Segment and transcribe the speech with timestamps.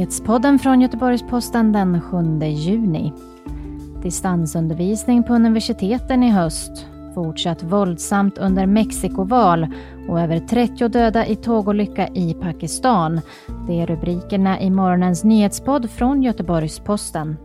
[0.00, 3.12] Nyhetspodden från Göteborgs-Posten den 7 juni.
[4.02, 6.86] Distansundervisning på universiteten i höst.
[7.14, 9.66] Fortsatt våldsamt under Mexikoval
[10.08, 13.20] och över 30 döda i tågolycka i Pakistan.
[13.66, 17.36] Det är rubrikerna i morgonens nyhetspodd från Göteborgs-Posten.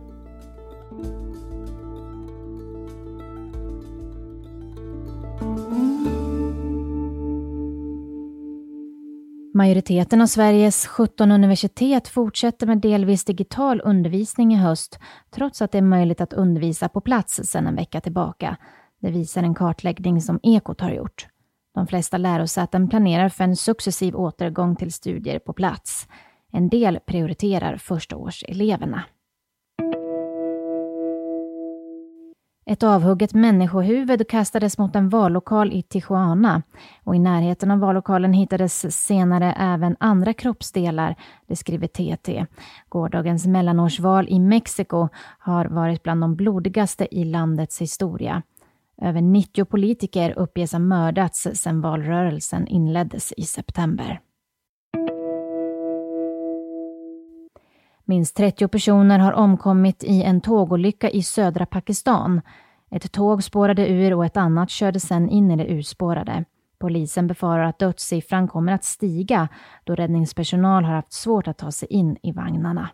[9.56, 14.98] Majoriteten av Sveriges 17 universitet fortsätter med delvis digital undervisning i höst,
[15.30, 18.56] trots att det är möjligt att undervisa på plats sedan en vecka tillbaka.
[19.00, 21.26] Det visar en kartläggning som Ekot har gjort.
[21.74, 26.08] De flesta lärosäten planerar för en successiv återgång till studier på plats.
[26.52, 29.04] En del prioriterar förstaårseleverna.
[32.70, 36.62] Ett avhugget människohuvud kastades mot en vallokal i Tijuana
[37.04, 41.14] och i närheten av vallokalen hittades senare även andra kroppsdelar,
[41.46, 42.46] det skriver TT.
[42.88, 45.08] Gårdagens mellanårsval i Mexiko
[45.38, 48.42] har varit bland de blodigaste i landets historia.
[49.02, 54.20] Över 90 politiker uppges ha mördats sedan valrörelsen inleddes i september.
[58.08, 62.40] Minst 30 personer har omkommit i en tågolycka i södra Pakistan.
[62.90, 66.44] Ett tåg spårade ur och ett annat körde sedan in i det urspårade.
[66.78, 69.48] Polisen befarar att dödssiffran kommer att stiga
[69.84, 72.88] då räddningspersonal har haft svårt att ta sig in i vagnarna.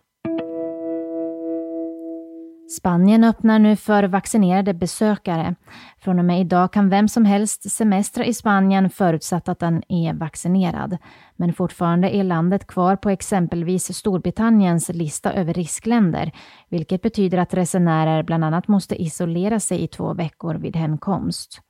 [2.73, 5.55] Spanien öppnar nu för vaccinerade besökare.
[5.99, 10.15] Från och med idag kan vem som helst semestra i Spanien förutsatt att den är
[10.15, 10.99] vaccinerad.
[11.37, 16.33] Men fortfarande är landet kvar på exempelvis Storbritanniens lista över riskländer,
[16.69, 21.61] vilket betyder att resenärer bland annat måste isolera sig i två veckor vid hemkomst.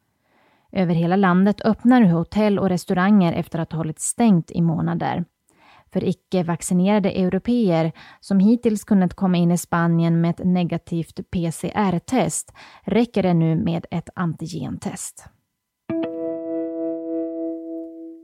[0.72, 5.24] Över hela landet öppnar nu hotell och restauranger efter att ha hållit stängt i månader.
[5.92, 13.22] För icke-vaccinerade europeer som hittills kunnat komma in i Spanien med ett negativt PCR-test räcker
[13.22, 15.24] det nu med ett antigentest.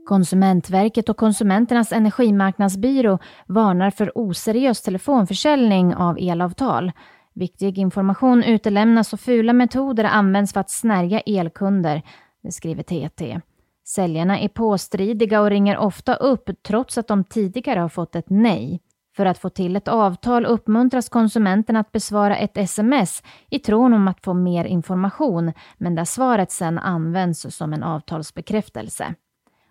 [0.09, 6.91] Konsumentverket och Konsumenternas energimarknadsbyrå varnar för oseriös telefonförsäljning av elavtal.
[7.33, 12.01] Viktig information utelämnas och fula metoder används för att snärja elkunder,
[12.43, 13.41] det skriver TT.
[13.89, 18.81] Säljarna är påstridiga och ringer ofta upp trots att de tidigare har fått ett nej.
[19.15, 24.07] För att få till ett avtal uppmuntras konsumenten att besvara ett sms i tron om
[24.07, 29.13] att få mer information, men där svaret sedan används som en avtalsbekräftelse.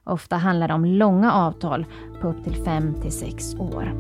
[0.05, 1.87] Ofta handlar det om långa avtal
[2.21, 3.93] på upp till 5 till 6 år.